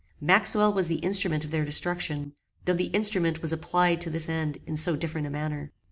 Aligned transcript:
Maxwell 0.19 0.73
was 0.73 0.87
the 0.87 0.95
instrument 0.95 1.45
of 1.45 1.51
their 1.51 1.63
destruction, 1.63 2.33
though 2.65 2.73
the 2.73 2.85
instrument 2.87 3.43
was 3.43 3.53
applied 3.53 4.01
to 4.01 4.09
this 4.09 4.27
end 4.27 4.57
in 4.65 4.75
so 4.75 4.95
different 4.95 5.27
a 5.27 5.29
manner. 5.29 5.71